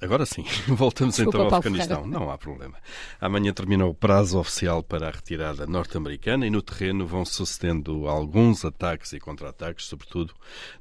[0.00, 2.06] Agora sim, voltamos Desculpa, então ao Afeganistão.
[2.06, 2.76] Não há problema.
[3.20, 8.64] Amanhã termina o prazo oficial para a retirada norte-americana e no terreno vão sucedendo alguns
[8.64, 10.34] ataques e contra-ataques, sobretudo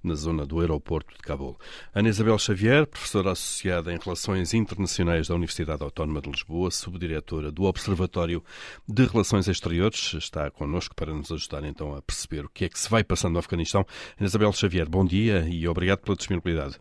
[0.03, 1.57] na zona do aeroporto de Cabul.
[1.93, 7.63] Ana Isabel Xavier, professora associada em Relações Internacionais da Universidade Autónoma de Lisboa, subdiretora do
[7.63, 8.43] Observatório
[8.87, 12.79] de Relações Exteriores, está connosco para nos ajudar então a perceber o que é que
[12.79, 13.85] se vai passando no Afeganistão.
[14.17, 16.79] Ana Isabel Xavier, bom dia e obrigado pela disponibilidade.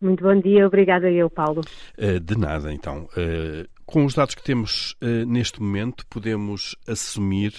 [0.00, 1.60] Muito bom dia, obrigada eu, Paulo.
[1.98, 3.06] Eh, de nada, então.
[3.14, 7.52] Eh, com os dados que temos eh, neste momento, podemos assumir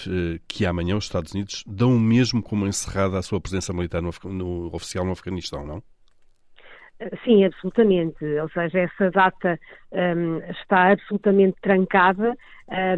[0.48, 4.74] que amanhã os Estados Unidos dão mesmo como encerrada a sua presença militar no, no,
[4.74, 5.82] oficial no Afeganistão, não?
[7.24, 8.24] Sim, absolutamente.
[8.24, 9.58] Ou seja, essa data
[9.92, 12.36] um, está absolutamente trancada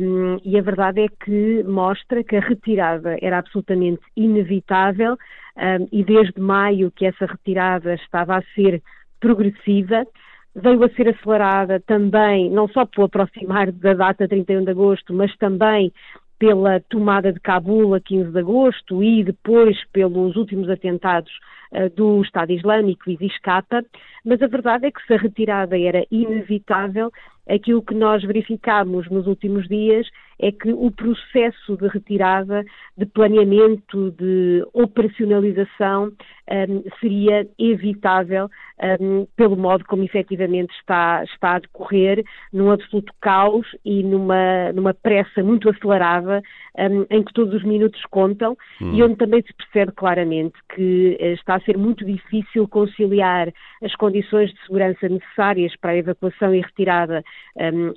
[0.00, 5.16] um, e a verdade é que mostra que a retirada era absolutamente inevitável
[5.56, 8.83] um, e desde maio que essa retirada estava a ser
[9.20, 10.06] progressiva,
[10.54, 15.34] veio a ser acelerada também, não só pelo aproximar da data 31 de agosto, mas
[15.36, 15.92] também
[16.38, 21.32] pela tomada de Cabul a 15 de agosto e depois pelos últimos atentados
[21.72, 23.84] uh, do Estado Islâmico e de escapa,
[24.24, 27.10] mas a verdade é que se a retirada era inevitável,
[27.48, 30.06] aquilo que nós verificamos nos últimos dias
[30.38, 32.64] é que o processo de retirada,
[32.96, 36.12] de planeamento, de operacionalização
[36.50, 38.50] um, seria evitável
[39.00, 44.92] um, pelo modo como efetivamente está, está a decorrer, num absoluto caos e numa, numa
[44.92, 46.42] pressa muito acelerada,
[46.78, 48.94] um, em que todos os minutos contam hum.
[48.94, 53.94] e onde também se percebe claramente que uh, está a ser muito difícil conciliar as
[53.94, 57.22] condições de segurança necessárias para a evacuação e retirada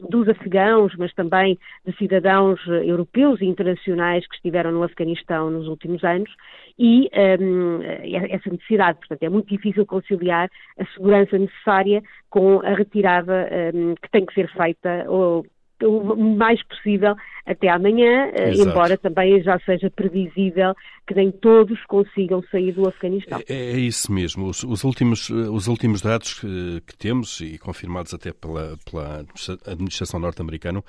[0.10, 6.04] dos afegãos, mas também de cidadãos europeus e internacionais que estiveram no Afeganistão nos últimos
[6.04, 6.30] anos
[6.78, 7.10] e
[7.40, 9.00] um, essa necessidade.
[9.00, 10.50] Portanto, é muito difícil conciliar
[10.80, 15.44] a segurança necessária com a retirada um, que tem que ser feita ou
[15.84, 17.16] o mais possível
[17.46, 18.70] até amanhã, eh, Exato.
[18.70, 20.74] embora também já seja previsível
[21.08, 23.40] que nem todos consigam sair do Afeganistão.
[23.48, 24.48] É, é isso mesmo.
[24.48, 29.26] Os, os, últimos, eh, os últimos dados que, que, temos, e confirmados até pela, pela
[29.66, 30.84] administração norte-americana,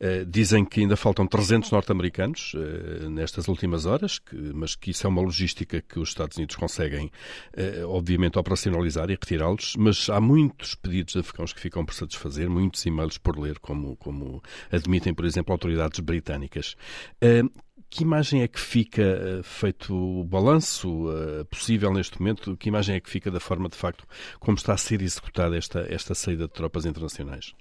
[0.00, 5.06] eh, dizem que ainda faltam 300 norte-americanos eh, nestas últimas horas, que, mas que isso
[5.06, 7.08] é uma logística que os Estados Unidos conseguem,
[7.56, 12.84] eh, obviamente, operacionalizar e retirá-los, mas há muitos pedidos afegãos que ficam por satisfazer, muitos
[12.84, 14.29] e-mails por ler, como, como
[14.70, 16.76] admitem, por exemplo, autoridades britânicas.
[17.20, 17.42] Eh,
[17.90, 22.94] que imagem é que fica, eh, feito o balanço uh, possível neste momento, que imagem
[22.94, 24.04] é que fica da forma, de facto,
[24.38, 27.52] como está a ser executada esta, esta saída de tropas internacionais?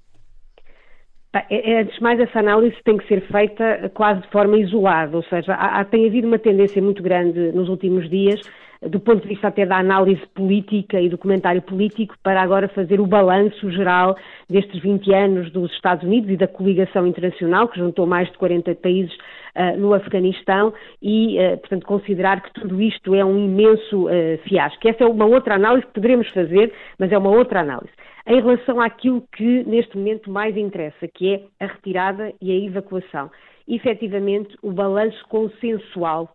[1.34, 5.18] É, é, antes de mais, essa análise tem que ser feita quase de forma isolada,
[5.18, 8.40] ou seja, há, tem havido uma tendência muito grande nos últimos dias
[8.82, 13.02] do ponto de vista até da análise política e do comentário político, para agora fazer
[13.02, 14.16] o balanço geral
[14.50, 18.74] destes 20 anos dos Estados Unidos e da coligação internacional, que juntou mais de 40
[18.76, 24.38] países uh, no Afeganistão, e, uh, portanto, considerar que tudo isto é um imenso uh,
[24.48, 24.88] fiasco.
[24.88, 27.92] Essa é uma outra análise que poderemos fazer, mas é uma outra análise.
[28.26, 33.30] Em relação àquilo que neste momento mais interessa, que é a retirada e a evacuação.
[33.68, 36.30] Efetivamente, o balanço consensual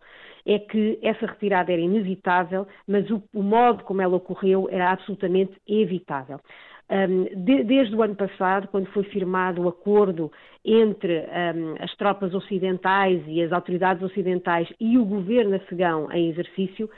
[0.46, 5.52] é que essa retirada era inevitável, mas o, o modo como ela ocorreu era absolutamente
[5.66, 6.40] evitável.
[7.34, 10.30] De, desde o ano passado, quando foi firmado o acordo
[10.62, 16.88] entre um, as tropas ocidentais e as autoridades ocidentais e o governo afegão em exercício,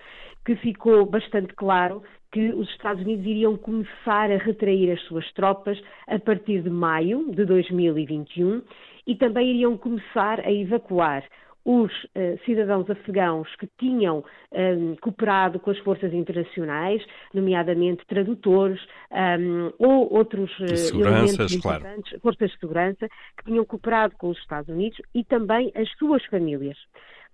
[0.45, 2.03] que ficou bastante claro
[2.33, 7.33] que os Estados Unidos iriam começar a retrair as suas tropas a partir de maio
[7.33, 8.63] de 2021
[9.07, 11.25] e também iriam começar a evacuar
[11.67, 14.19] os uh, cidadãos afegãos que tinham
[14.53, 17.05] um, ehm, cooperado com as forças internacionais,
[17.35, 21.85] nomeadamente tradutores um, ehm, ou outros uh, elementos claro.
[22.23, 26.79] forças de segurança, que tinham cooperado com os Estados Unidos e também as suas famílias.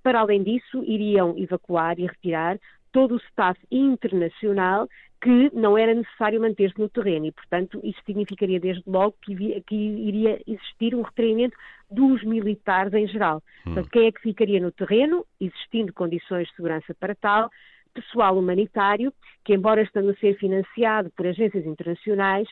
[0.03, 2.59] Para além disso, iriam evacuar e retirar
[2.91, 4.89] todo o staff internacional
[5.23, 9.75] que não era necessário manter-se no terreno e, portanto, isso significaria desde logo que, que
[9.75, 11.57] iria existir um retraimento
[11.89, 13.37] dos militares em geral.
[13.61, 13.73] Hum.
[13.75, 17.49] Portanto, quem é que ficaria no terreno, existindo condições de segurança para tal,
[17.93, 19.13] pessoal humanitário,
[19.45, 22.49] que embora estando a ser financiado por agências internacionais,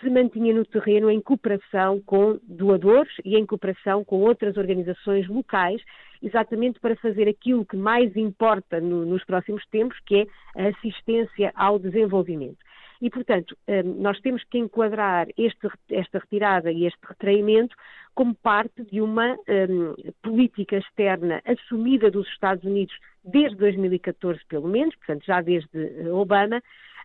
[0.00, 5.80] se mantinha no terreno em cooperação com doadores e em cooperação com outras organizações locais,
[6.22, 10.26] exatamente para fazer aquilo que mais importa no, nos próximos tempos, que
[10.56, 12.58] é a assistência ao desenvolvimento.
[13.00, 17.76] E, portanto, hum, nós temos que enquadrar este, esta retirada e este retraimento
[18.14, 22.94] como parte de uma um, política externa assumida dos Estados Unidos
[23.24, 25.68] desde 2014, pelo menos, portanto, já desde
[26.10, 26.62] Obama,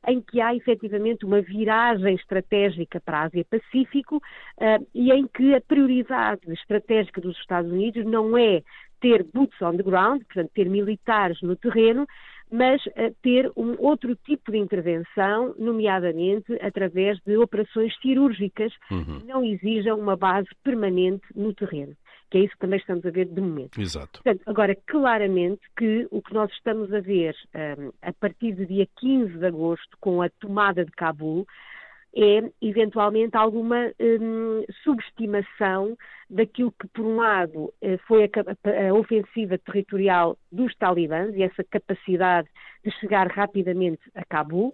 [0.07, 5.61] em que há efetivamente uma viragem estratégica para a Ásia-Pacífico uh, e em que a
[5.61, 8.61] prioridade estratégica dos Estados Unidos não é
[9.01, 12.05] ter boots on the ground, portanto, ter militares no terreno,
[12.51, 19.19] mas uh, ter um outro tipo de intervenção, nomeadamente através de operações cirúrgicas uhum.
[19.19, 21.95] que não exijam uma base permanente no terreno
[22.29, 23.79] que é isso que também estamos a ver de momento.
[23.79, 24.21] Exato.
[24.23, 28.87] Portanto, agora, claramente que o que nós estamos a ver um, a partir do dia
[28.97, 31.45] 15 de agosto, com a tomada de Cabul,
[32.15, 35.95] é eventualmente alguma hum, subestimação
[36.29, 41.63] daquilo que, por um lado, eh, foi a, a, ofensiva territorial dos talibãs e essa
[41.63, 42.47] capacidade
[42.83, 44.73] de chegar rapidamente a Cabul.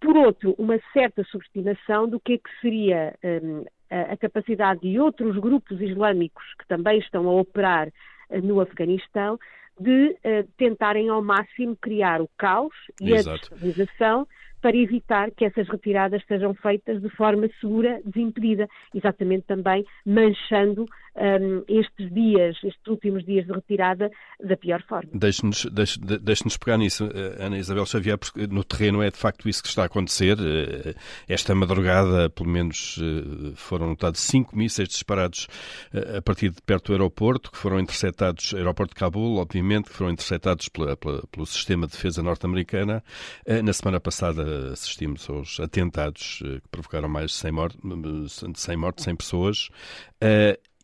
[0.00, 3.64] Por outro, uma certa subestimação do que é que seria hum,
[4.12, 9.38] a, capacidade de outros grupos islâmicos que também estão a operar uh, no Afeganistão
[9.78, 13.30] de uh, tentarem ao máximo criar o caos e Exato.
[13.30, 14.26] a destabilização
[14.60, 21.64] para evitar que essas retiradas sejam feitas de forma segura, desimpedida, exatamente também manchando um,
[21.68, 24.10] estes dias, estes últimos dias de retirada,
[24.42, 25.10] da pior forma.
[25.12, 29.48] Deixe-nos deixe, deixe pegar nisso, eh, Ana Isabel Xavier, porque no terreno é de facto
[29.48, 30.36] isso que está a acontecer.
[30.40, 30.94] Eh,
[31.28, 35.46] esta madrugada, pelo menos, eh, foram notados cinco mísseis disparados
[36.16, 40.10] a partir de perto do aeroporto, que foram interceptados, aeroporto de Cabul, obviamente, que foram
[40.10, 43.02] interceptados pela, pela, pelo sistema de defesa norte-americana.
[43.62, 47.80] Na semana passada assistimos aos atentados que provocaram mais de 100 mortes,
[48.54, 49.68] 100, mortes, 100 pessoas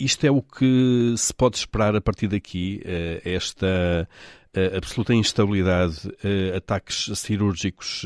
[0.01, 4.09] isto é o que se pode esperar a partir daqui, eh, esta
[4.55, 8.05] eh, absoluta instabilidade, eh, ataques cirúrgicos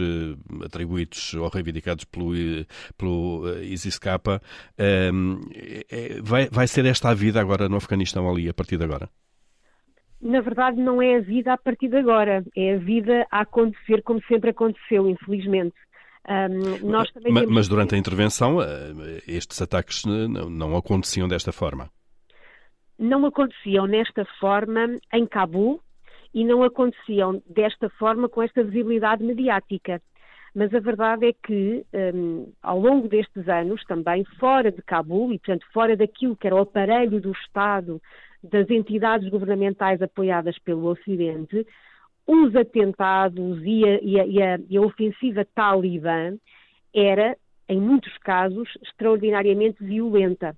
[0.64, 2.32] atribuídos ou reivindicados pelo,
[2.98, 4.20] pelo ISIS-K,
[6.22, 9.08] vai, vai ser esta a vida agora no Afeganistão ali, a partir de agora?
[10.20, 14.02] Na verdade, não é a vida a partir de agora, é a vida a acontecer
[14.02, 15.76] como sempre aconteceu, infelizmente.
[16.26, 17.46] Um, mas, temos...
[17.46, 21.90] mas, durante a intervenção, eh, estes ataques não, não aconteciam desta forma?
[22.98, 25.80] Não aconteciam nesta forma em Cabul
[26.32, 30.00] e não aconteciam desta forma com esta visibilidade mediática.
[30.54, 31.84] Mas a verdade é que,
[32.14, 36.54] um, ao longo destes anos, também fora de Cabul, e portanto fora daquilo que era
[36.54, 38.00] o aparelho do Estado,
[38.42, 41.66] das entidades governamentais apoiadas pelo Ocidente,
[42.26, 46.36] os atentados e a, e a, e a, ofensiva talibã
[46.94, 47.36] era,
[47.68, 50.56] em muitos casos, extraordinariamente violenta.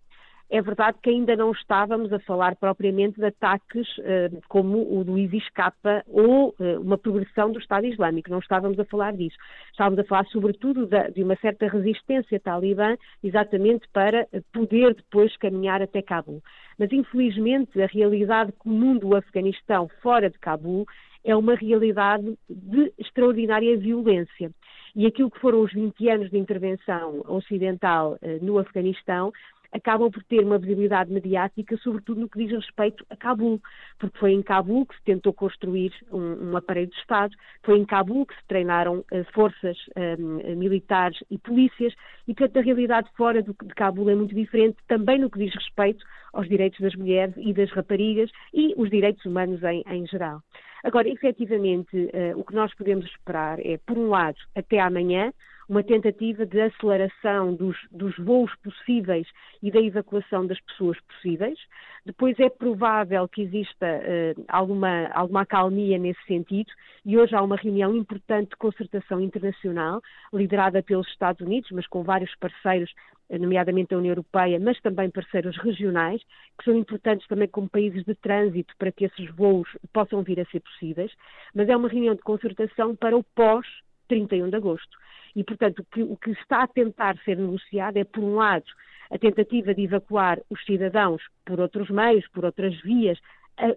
[0.49, 5.19] É verdade que ainda não estávamos a falar propriamente de ataques uh, como o do
[5.19, 5.73] ISIS-K
[6.07, 9.37] ou uh, uma progressão do Estado Islâmico, não estávamos a falar disso.
[9.73, 15.83] Estávamos a falar, sobretudo, de, de uma certa resistência talibã, exatamente para poder depois caminhar
[15.83, 16.41] até Cabul.
[16.79, 20.87] Mas, infelizmente, a realidade comum do Afeganistão fora de Cabul
[21.27, 24.51] é uma realidade de extraordinária violência.
[24.95, 29.33] E aquilo que foram os 20 anos de intervenção ocidental eh, no Afeganistão
[29.77, 33.61] acabam por ter uma visibilidade mediática, sobretudo no que diz respeito a Cabul,
[33.99, 37.85] porque foi em Cabul que se tentou construir um, um aparelho de Estado, foi em
[37.85, 39.77] Cabul que se treinaram uh, forças
[40.19, 41.95] um, militares e polícias,
[42.27, 45.55] e portanto a realidade fora do, de Cabul é muito diferente, também no que diz
[45.55, 50.41] respeito aos direitos das mulheres e das raparigas e os direitos humanos em, em geral.
[50.85, 55.33] Agora, efetivamente, uh, o que nós podemos esperar é, por um lado, até amanhã,
[55.69, 59.27] uma tentativa de aceleração dos, dos, voos possíveis
[59.63, 61.59] e da evacuação das pessoas possíveis.
[62.05, 66.71] Depois é provável que exista uh, alguma, alguma acalmia nesse sentido
[67.05, 70.01] e hoje há uma reunião importante de concertação internacional,
[70.33, 72.93] liderada pelos Estados Unidos, mas com vários parceiros,
[73.29, 76.23] eh, nomeadamente a União Europeia, mas também parceiros regionais,
[76.59, 80.45] que são importantes também como países de trânsito para que esses voos possam vir a
[80.47, 81.13] ser possíveis.
[81.55, 83.67] Mas é uma reunião de concertação para o pós
[84.09, 84.97] 31 de agosto.
[85.37, 88.65] E, portanto, o que, o que está a tentar ser negociado é, por um lado,
[89.11, 93.19] a tentativa de evacuar os cidadãos por outros meios, por outras vias,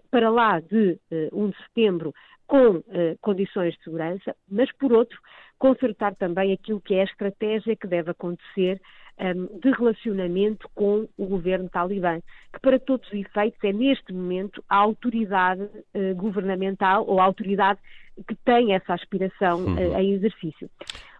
[0.09, 2.13] para lá de 1 eh, de setembro
[2.47, 5.19] com eh, condições de segurança, mas por outro,
[5.57, 8.81] consertar também aquilo que é a estratégia que deve acontecer
[9.17, 12.19] ehm, de relacionamento com o governo talibã,
[12.51, 17.79] que para todos os efeitos é neste momento a autoridade eh, governamental ou a autoridade
[18.27, 19.97] que tem essa aspiração uhum.
[19.97, 20.69] em exercício.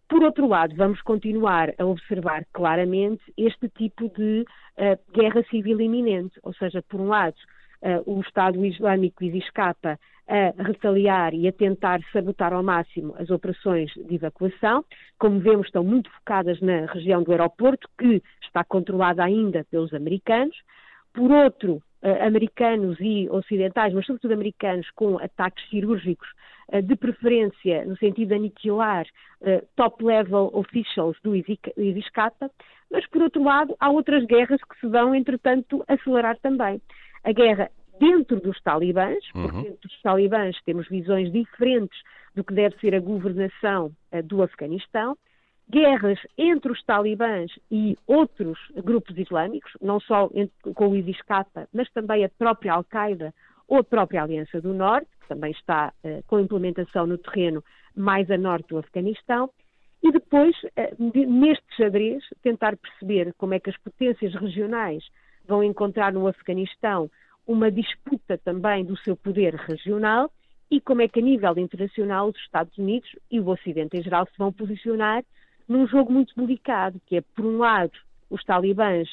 [0.10, 6.40] Por outro lado, vamos continuar a observar claramente este tipo de uh, guerra civil iminente,
[6.42, 7.36] ou seja, por um lado,
[7.84, 13.92] uh, o Estado Islâmico escapa a retaliar e a tentar sabotar ao máximo as operações
[13.94, 14.86] de evacuação.
[15.18, 20.56] Como vemos, estão muito focadas na região do aeroporto, que está controlada ainda pelos americanos.
[21.14, 26.28] Por outro, uh, americanos e ocidentais, mas sobretudo americanos, com ataques cirúrgicos
[26.84, 29.06] de preferência no sentido de aniquilar
[29.76, 32.32] top-level officials do ISIS-K,
[32.92, 36.82] mas por outro lado há outras guerras que se vão, entretanto, acelerar também.
[37.24, 39.44] A guerra dentro dos talibãs, uhum.
[39.44, 42.00] porque dentro dos talibãs temos visões diferentes
[42.34, 45.18] do que deve ser a governação uh, do Afeganistão,
[45.70, 50.28] guerras entre os talibãs e outros grupos islâmicos, não só
[50.74, 53.34] com o ISIS-K, mas também a própria Al-Qaeda
[53.70, 57.64] ou a própria Aliança do Norte, que também está uh, com implementação no terreno
[57.96, 59.50] mais a norte do Afeganistão,
[60.02, 65.04] e depois, uh, neste xadrez, tentar perceber como é que as potências regionais
[65.48, 67.10] vão encontrar no Afeganistão
[67.46, 70.32] uma disputa também do seu poder regional
[70.70, 74.26] e como é que, a nível internacional, os Estados Unidos e o Ocidente em geral
[74.26, 75.24] se vão posicionar
[75.68, 77.92] num jogo muito delicado, que é, por um lado,
[78.30, 79.08] os talibãs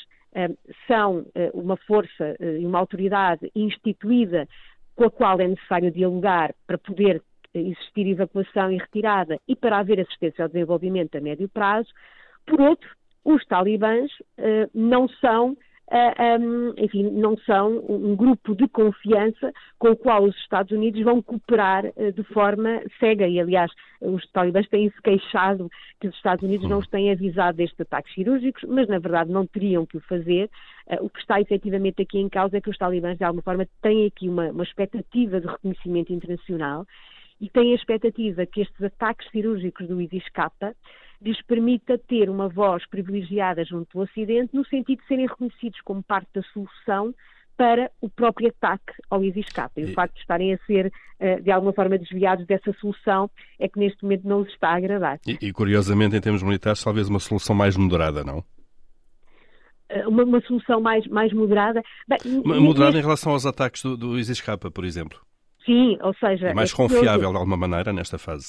[0.86, 4.46] são eh, uma força eh, e uma autoridade instituída
[4.94, 7.22] com a qual é necessário dialogar para poder
[7.54, 11.88] existir evacuação e retirada e para haver assistência ao desenvolvimento a médio prazo.
[12.46, 12.88] Por outro,
[13.24, 14.10] os talibãs
[14.74, 15.56] não são
[16.40, 21.22] um, enfim, não são um grupo de confiança com o qual os Estados Unidos vão
[21.22, 23.28] cooperar uh, de forma cega.
[23.28, 27.80] E, aliás, os talibãs têm-se queixado que os Estados Unidos não os têm avisado destes
[27.80, 30.50] ataques cirúrgicos, mas, na verdade, não teriam que o fazer.
[31.00, 34.06] O que está efetivamente aqui em causa é que os talibãs, de alguma forma, têm
[34.06, 36.86] aqui uma, uma expectativa de reconhecimento internacional
[37.40, 40.50] e têm a expectativa que estes ataques cirúrgicos do ISIS-K
[41.20, 46.02] lhes permita ter uma voz privilegiada junto do Ocidente, no sentido de serem reconhecidos como
[46.02, 47.14] parte da solução
[47.56, 49.70] para o próprio ataque ao ISIS-K.
[49.78, 53.66] E o facto de estarem a ser, eh, de alguma forma, desviados dessa solução é
[53.66, 55.18] que neste momento não os está a agradar.
[55.26, 58.44] E, e curiosamente, em termos militares, talvez uma solução mais moderada, não?
[59.88, 61.82] Eh, uma, uma solução mais, mais moderada.
[62.06, 62.98] Bem, moderada neste...
[62.98, 65.25] em relação aos ataques do, do ISIS-K, por exemplo.
[65.66, 66.48] Sim, ou seja...
[66.48, 68.48] É mais é confiável, de alguma maneira, nesta fase.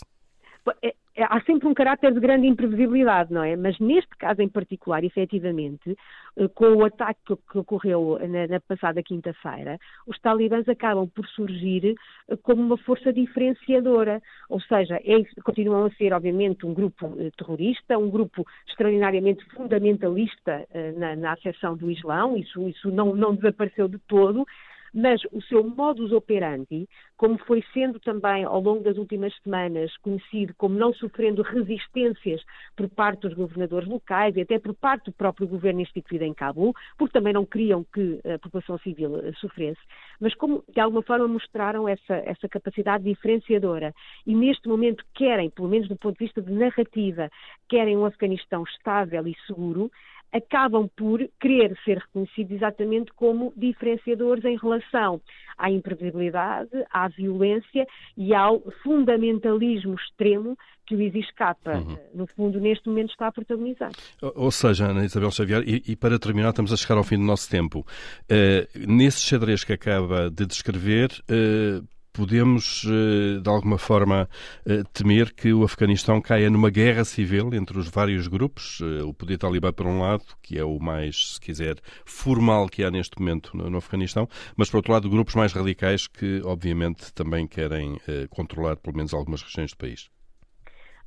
[0.83, 3.55] É, é, há sempre um caráter de grande imprevisibilidade, não é?
[3.55, 5.97] Mas neste caso em particular, efetivamente,
[6.37, 7.19] eh, com o ataque
[7.51, 11.95] que ocorreu na, na passada quinta-feira, os talibãs acabam por surgir
[12.29, 17.31] eh, como uma força diferenciadora, ou seja, é, continuam a ser, obviamente, um grupo eh,
[17.35, 21.35] terrorista, um grupo extraordinariamente fundamentalista na, na
[21.79, 24.45] do Islão, isso, isso não, não desapareceu de todo,
[24.93, 30.53] mas o seu modus operandi, como foi sendo também ao longo das últimas semanas conhecido
[30.57, 32.41] como não sofrendo resistências
[32.75, 36.73] por parte dos governadores locais e até por parte do próprio governo instituído em Cabul,
[36.97, 39.81] porque também não queriam que a população civil eh, sofresse,
[40.19, 43.93] mas como de alguma forma mostraram essa, essa capacidade diferenciadora.
[44.25, 47.29] E neste momento querem, pelo menos do ponto de vista de narrativa,
[47.67, 49.91] querem um Afeganistão estável e seguro,
[50.37, 55.21] acabam por querer ser reconhecidos exatamente como diferenciadores em relação
[55.57, 61.97] à imprevisibilidade, à violência e ao fundamentalismo extremo que o ISIS-K, uhum.
[62.13, 63.91] no fundo, neste momento está a protagonizar.
[64.21, 67.25] Ou seja, Ana Isabel Xavier, e, e, para terminar, estamos a chegar ao fim do
[67.25, 67.79] nosso tempo.
[67.79, 71.85] Uh, nesse xadrez que acaba de descrever, uh,
[72.17, 74.27] podemos, eh, de alguma forma,
[74.65, 79.13] eh, temer que o Afeganistão caia numa guerra civil entre os vários grupos, eh, o
[79.13, 83.19] poder talibã por um lado, que é o mais, se quiser, formal que há neste
[83.19, 88.77] momento no Afeganistão, mas por outro lado grupos mais radicais que, obviamente, também querem controlar
[88.77, 90.09] pelo menos algumas regiões do país.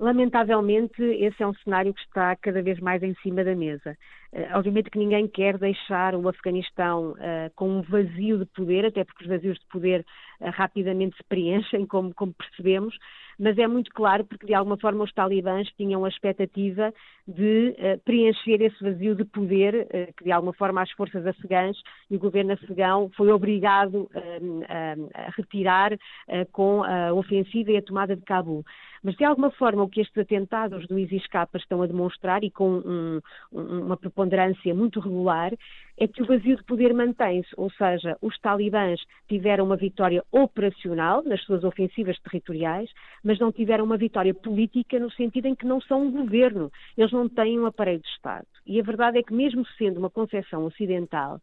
[0.01, 3.99] Lamentavelmente, esse é um cenário que está cada vez mais em cima da mesa.
[4.33, 9.05] Uh, obviamente que ninguém quer deixar o Afeganistão uh, com um vazio de poder, até
[9.05, 10.07] porque os vazios de poder
[10.41, 12.97] uh, rapidamente se preenchem, como, como, percebemos,
[13.39, 16.95] mas é muito claro porque de alguma forma os talibãs tinham a expectativa
[17.27, 21.75] de preencher esse vazio de poder que de alguma forma as forças afegãs
[22.11, 24.11] e o governo afegão foi obrigado
[24.69, 25.97] a retirar
[26.53, 28.63] com a ofensiva e a tomada de Cabul.
[29.03, 32.71] Mas de alguma forma o que estes atentados do ISIS-K estão a demonstrar e com
[32.71, 35.53] um, uma preponderância muito regular
[35.97, 41.23] é que o vazio de poder mantém-se, ou seja, os talibãs tiveram uma vitória operacional
[41.23, 42.91] nas suas ofensivas territoriais,
[43.23, 47.13] mas não tiveram uma vitória política no sentido em que não são um governo, eles
[47.13, 48.47] não têm um aparelho de Estado.
[48.67, 51.41] E a verdade é que mesmo sendo uma concepção ocidental,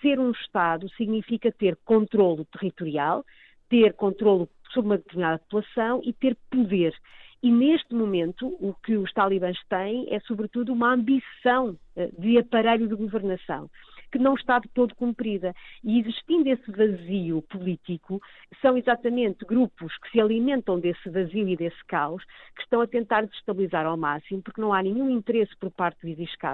[0.00, 3.24] ser um Estado significa ter controle territorial,
[3.68, 6.94] ter controle sobre uma determinada população e ter poder.
[7.42, 12.88] E neste momento, o que os talibãs têm é, sobretudo, uma ambição eh, de aparelho
[12.88, 13.70] de governação.
[14.10, 15.54] Que não está de todo cumprida.
[15.84, 18.20] E existindo esse vazio político,
[18.60, 22.24] são exatamente grupos que se alimentam desse vazio e desse caos
[22.56, 26.08] que estão a tentar desestabilizar ao máximo, porque não há nenhum interesse por parte do
[26.08, 26.48] ISIS-K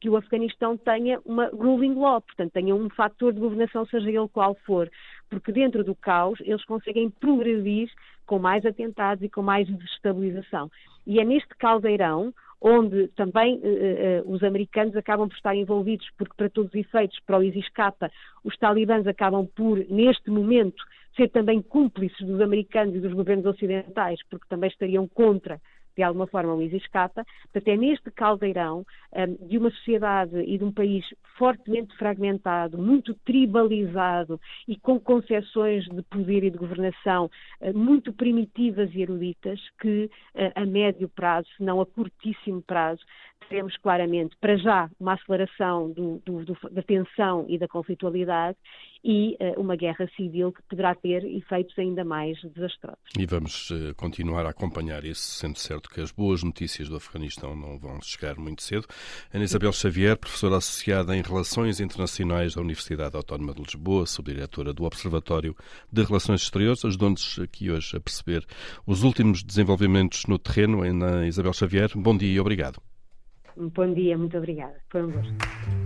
[0.00, 4.28] que o Afeganistão tenha uma ruling law, portanto, tenha um fator de governação, seja ele
[4.28, 4.90] qual for,
[5.28, 7.90] porque dentro do caos eles conseguem progredir
[8.24, 10.70] com mais atentados e com mais desestabilização.
[11.06, 16.34] E é neste caldeirão onde também uh, uh, os americanos acabam por estar envolvidos, porque
[16.36, 18.10] para todos os efeitos, para o ISIS-K,
[18.44, 20.82] os talibãs acabam por, neste momento,
[21.16, 25.60] ser também cúmplices dos americanos e dos governos ocidentais, porque também estariam contra
[25.96, 27.24] de alguma forma o ISIS escapa.
[27.44, 28.84] Portanto, é neste caldeirão
[29.14, 31.04] um, de uma sociedade e de um país
[31.38, 38.90] fortemente fragmentado, muito tribalizado e com concepções de poder e de governação uh, muito primitivas
[38.94, 43.02] e eruditas que uh, a médio prazo, se não a curtíssimo prazo,
[43.48, 48.58] teremos claramente, para já, uma aceleração do, do, do, da tensão e da conflitualidade
[49.06, 52.98] e uh, uma guerra civil que poderá ter efeitos ainda mais desastrosos.
[53.16, 57.54] E vamos uh, continuar a acompanhar isso, sendo certo que as boas notícias do Afeganistão
[57.54, 58.84] não vão chegar muito cedo.
[59.32, 64.82] Ana Isabel Xavier, professora associada em Relações Internacionais da Universidade Autónoma de Lisboa, subdiretora do
[64.82, 65.54] Observatório
[65.92, 68.44] de Relações Exteriores, ajudou-nos aqui hoje a perceber
[68.84, 70.82] os últimos desenvolvimentos no terreno.
[70.82, 72.82] Ana Isabel Xavier, bom dia e obrigado.
[73.56, 74.74] Bom dia, muito obrigada.
[74.90, 75.85] Foi um gosto.